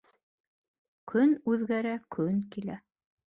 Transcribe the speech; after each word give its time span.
Көн 1.11 1.35
үҙгәрә 1.55 1.93
көн 2.17 2.41
килә 2.57 2.79